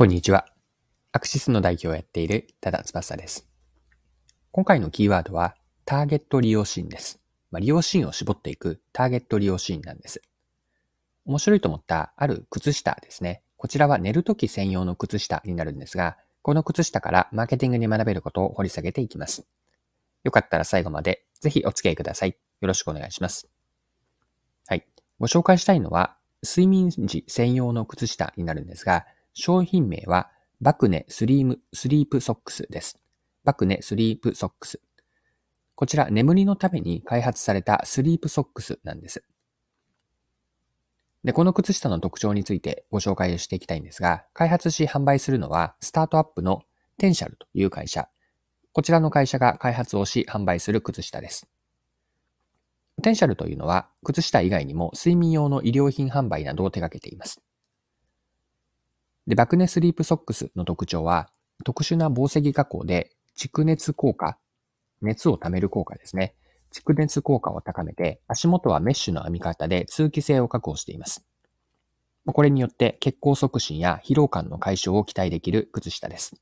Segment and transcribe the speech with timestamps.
[0.00, 0.46] こんにちは。
[1.12, 3.46] アクシスの代表をやっている多田翼です。
[4.50, 5.54] 今回のキーワードは
[5.84, 7.20] ターゲット利用シーンです。
[7.50, 10.22] まあ、利用シーンを絞っていくターゲット利用シーンなんです。
[11.26, 13.42] 面白いと思ったある靴下ですね。
[13.58, 19.46] こちらは寝るとき専用の靴下になるんですが、この靴下からマーケティングに学べることを掘り下げていきます。
[20.24, 22.38] よかったら最後までぜひお付き合いください。
[22.62, 23.50] よろしくお願いします。
[24.66, 24.86] はい。
[25.18, 29.04] ご紹介したいのは睡眠時専用の靴下になるんですが、
[29.34, 32.98] 商品名はバクネスリームスリープソックスです。
[33.44, 34.80] バクネスリープソックス。
[35.74, 39.24] こちら眠りのために開発されたスリープソックスなんです。
[41.24, 46.62] で、この靴下の特徴についてご紹介していきたいんですが、開発し販売するのはスタートアップの
[46.98, 48.08] テンシャルという会社。
[48.72, 51.48] こちらの会社が開発をし販売する靴下です。
[53.02, 57.40] テンシャルというのは靴下以外にも睡眠用の医療品販売などを手掛けています。
[59.30, 61.30] で、バクネスリープソックスの特徴は、
[61.64, 64.36] 特殊な紡績加工で蓄熱効果、
[65.02, 66.34] 熱を溜める効果ですね。
[66.74, 71.24] 蓄熱効果を高めて、足元はメッシュの編み方で通気性を確保しています。
[72.26, 76.34] これによって血行促進や疲労感の解消を期待できる靴下です。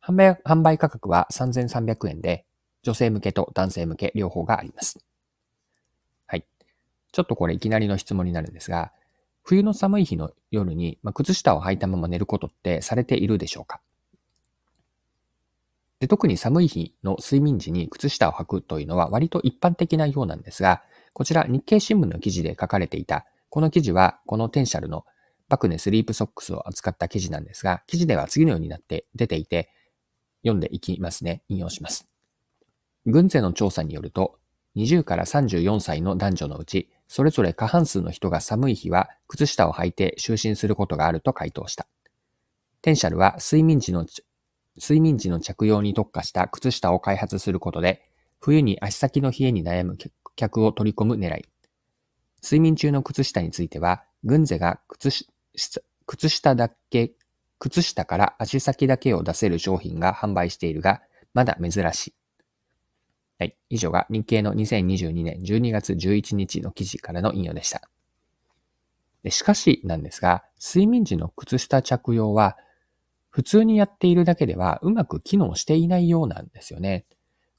[0.00, 2.46] 販売販売価格は3300円で、
[2.84, 5.04] 女性向けと男性向け両方があります。
[6.26, 6.46] はい。
[7.10, 8.92] ちょっとこれいきなりの質問になるんですが、
[9.42, 13.80] 冬の寒い日の夜に、まあ、靴下を履いたまま寝ることってされているでしょうか？
[16.00, 25.04] で特に寒い日の睡眠時に靴下を履くというのは割と一般的なようなんですが、こちら日経新聞の記事で書かれていた、この記事はこのテンシャルの
[25.48, 29.70] バクネスリープソックスを扱った記事なんですが、記事では次のようになって出ていて、
[30.42, 31.42] 読んでいきますね。
[31.48, 32.08] 引用します。
[33.06, 34.38] 軍勢の調査によると、
[34.76, 41.86] 20から34歳の男女のうち、それぞれ過半数の人が寒い日は靴下を履いて就寝することがあると回答した。
[42.80, 44.06] テンシャルは睡眠時の、
[44.80, 48.00] 睡眠時の着用に特化した靴下を開発することで、
[48.40, 49.98] 冬に足先の冷えに悩む
[50.36, 51.44] 客を取り込む狙い。
[52.42, 55.26] 睡眠中の靴下については、軍勢が靴
[56.06, 57.12] 靴下だけ、
[57.58, 61.02] 靴下から足先だけを出せる商品が販売しているが、
[61.34, 62.21] まだ珍しい。
[63.42, 63.56] はい。
[63.70, 67.82] 以上が日経の2022年12月11日の記事からの引用でした。
[69.24, 72.56] でしかしなんですが、睡眠時の靴下着用は、
[73.30, 77.04] 普通にやっているだけではうまく機能していないようなんですよね。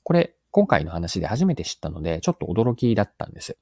[0.03, 3.57] これ、今回の話で初めて知ったので、ちょっと驚きだったんです。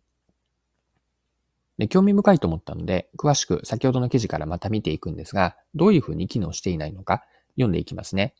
[1.79, 7.23] で興味深いと思ったので、詳しく先ほどの記事からまた見ていくんですが、どういうふうに機能していないのか
[7.55, 8.35] 読んでいきますね。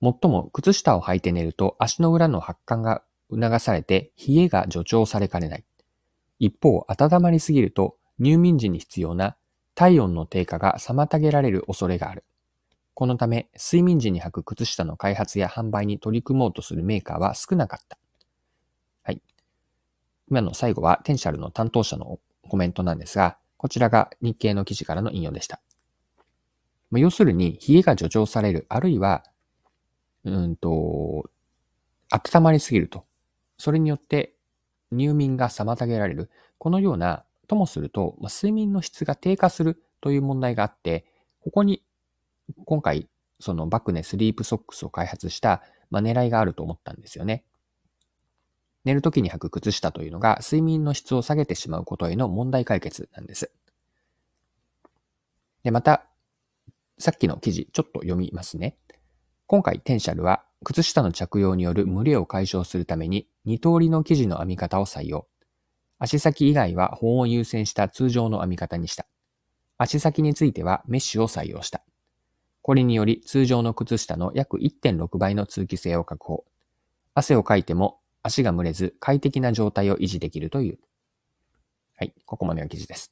[0.00, 5.64] もっとも靴下を履いて寝ると足の裏の発汗が促されて冷えが助長されかねない。
[6.38, 9.36] 一方、温まりすぎると入眠時に必要な
[9.74, 12.24] 体温の低下が妨げられる恐れがある。
[12.94, 17.98] このため、睡眠時に履く靴下の開発や販売に取り組もうとするメーカーは少なかった。
[19.02, 19.22] はい。
[20.28, 22.18] 今の最後はテンシャルの担当者の
[22.48, 25.60] コメントなんですが、こちらが日経の記事からの引用でした。
[26.92, 29.24] 要するに、冷えが助長される、あるいは
[30.24, 31.30] うんと、
[32.10, 33.04] 温まりすぎると。
[33.58, 34.34] それによって
[34.90, 36.30] 入眠が妨げられる。
[36.58, 41.04] このような、ともすると、まあ、睡眠の質が低下するという問題があって、
[41.42, 41.82] ここに
[42.64, 43.08] 今回、
[43.38, 47.44] そのバクネスリープソックスを開発した、まあ、狙いがあると思ったんですよね。
[48.84, 53.52] 寝るときに履く靴下というのが睡眠の質を下げてしまうことへの問題解決なんです。
[55.62, 56.06] で、また、
[56.98, 58.76] さっきの記事、ちょっと読みますね。
[59.50, 65.26] 今回テンシャルは靴下の着用による蒸れを解消するために2通りの生地の編み方を採用。
[65.98, 69.06] 足先以外は保温を優先した通常の編み方にした。
[69.76, 71.82] 足先についてはメッシュを採用した。
[72.62, 76.44] これにより通常の靴下の約1.6倍の通気性を確保。
[77.14, 80.78] 汗をかいても足が蒸れず快適な状態を維持できるという。
[81.96, 83.10] はい、ここまでが記事です。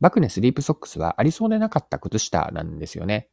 [0.00, 3.28] バクネスリープソックスはありそうでなかった靴下なんですよね。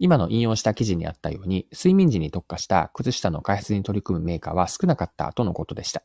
[0.00, 6.02] 今の引用した記事にあったように、睡眠時に特化した靴下の開発に取り組むメーカーは少なかったとのことでした。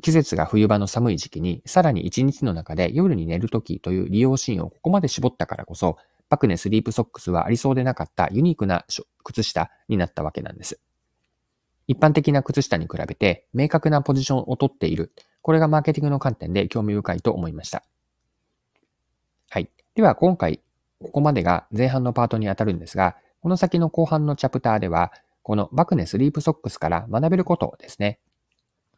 [0.00, 5.96] 季節が冬場の寒い時期に、さらに一日の中で夜に寝るときという利用シーンをここまで絞ったからこそ、
[6.28, 8.86] バクネスリープソックスはありそうでなかったユニークな
[9.24, 10.80] 靴下になったわけなんです。
[11.88, 15.12] 一般的な靴下に比べて明確なポジションをとっている。
[15.42, 17.82] これがマーケティングの観点で興味深いと思いました。
[19.48, 19.68] はい。
[19.96, 20.60] では今回
[21.02, 25.12] ここまでが前半のパートにあたるんですが、この先の後半のチャプターでは、
[25.42, 28.20] このバクネスリープソックスから学べることですね。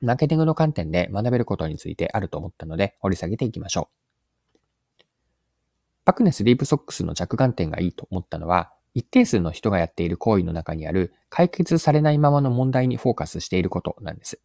[0.00, 5.04] マーケティングの観点で学べることについてあると思ったので、掘り下げていきましょう。
[6.04, 14.40] バクネスリープソックスの着眼点がいいと思ったのは、一定数の人がやっている行為の中にある解決されないままの問題にフォーカスしていることなんです。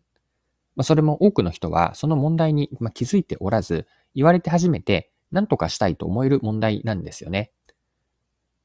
[0.84, 7.52] それも多くの人はその問題に気づいておらず、言われて初めて何とかしたいと思える問題なんですよね。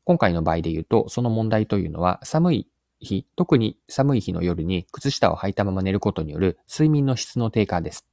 [0.05, 2.69] 今回の場合で言うと、その問題というのは寒い
[3.01, 8.07] 日、特に寒い日の夜に靴下を履いたまま寝ることによる睡眠の質の低下です。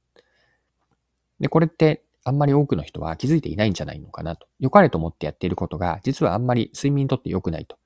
[1.40, 4.46] で、これってあんまり多くの人は気づいていないんじゃないのかなと。
[4.58, 7.78] 良かれと思ってやっていることが、実はあんまり睡眠にとって良くないと。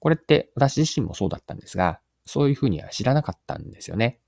[0.00, 4.20] これって私自身もそうだったんですが、そういうふうには知らなかったんですよね。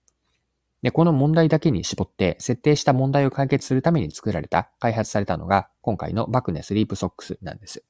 [0.83, 7.83] で、この問題だけに絞って設定した問題を解決するために作られた、開発されたのが今回のバクネスリープソックスなんです。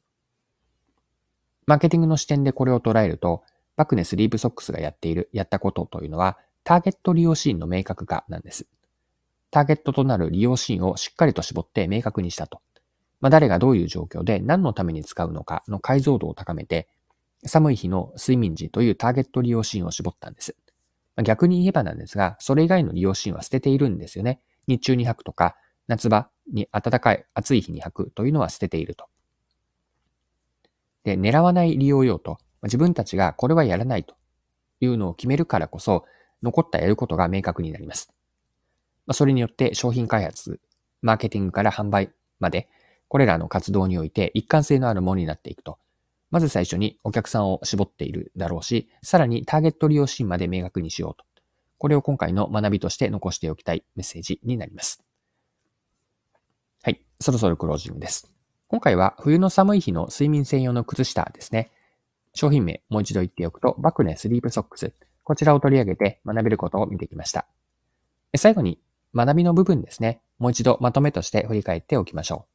[1.67, 3.43] マーケティングの視点でこれを捉えると、
[3.77, 8.67] バクネスリープソックスがやっている、やったことというのは、ターゲット利用シーンの明確化なんです。
[9.51, 12.61] ターゲットとなる利用シーンをしっかりと絞って明確にしたと。
[13.21, 16.89] まあ、誰がどういう状況で何のために使うのかの解像度を高めて、
[17.45, 20.57] 寒い日の睡眠時というターゲット利用シーンを絞ったんです。
[21.17, 24.41] まあ、逆に言えばなんですが、それ以外の利用シーンは捨てているんですよね。
[24.67, 25.57] 日中に履くとか、
[25.89, 29.07] 夏場に暖かい暑い日に履くというのは捨てていると。
[31.05, 32.39] で、狙わない利用用途。
[32.63, 34.15] 自分たちがこれはやらないと
[34.81, 36.05] いうのを決めるからこそ、
[36.43, 38.13] 残ったやることが明確になります。
[39.07, 40.61] ま、それによって商品開発、
[41.03, 42.69] マーケティングから販売まで、
[43.09, 45.79] これらの活動において一貫性のあるものになっていくと。
[46.31, 51.25] まず最初にお客さんを絞っているだろうし、さらにターゲット利用シーンまで明確にしようと。
[51.79, 55.03] これを今回の学びとして残しておきたいメッセージになります。
[57.23, 58.33] そろそろクロージングです。
[58.69, 61.71] 今回は冬の寒い日の睡眠専用の靴下ですね。
[62.33, 64.95] 商品名、もう一度言っておくと、バクネスリープソックス。
[65.23, 67.47] こちらを取り上げて学べることを見てきました。
[68.37, 68.81] 最後に
[69.15, 70.23] 学びの部分ですね。
[70.39, 72.51] もう一度まとめとして振り返っておきましょう。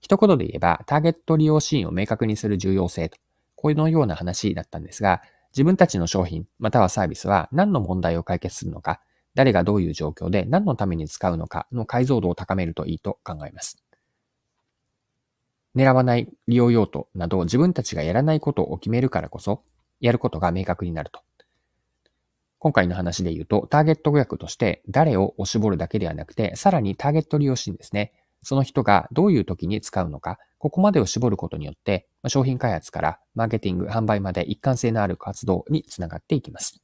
[0.00, 3.18] 一言で言えば、ターゲット利用シーンを明確にする重要性と、
[3.56, 5.20] このような話だったんですが、
[5.52, 9.00] 自分たちの商品またはサービスは何の問題を解決するのか、
[9.34, 13.84] 誰がどういう状況で何のために使うのかの解像度を高めるといいと考えます。
[15.74, 19.62] 狙わない利用用途など自分たちがやらないことを決めるからこそ、
[20.00, 21.20] やることが明確になると。
[22.58, 28.12] 今回の話で言うと、ターゲット語訳として誰を押絞るだけではなくて、さらにターゲット利用シーンですね。
[28.42, 36.83] その人がどういう時に使うのか、ここまでを絞ることによって、商品開発からマーケティング、販売まで一貫性のある活動につながっていきます。